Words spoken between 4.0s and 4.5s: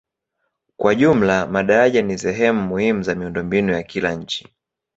nchi.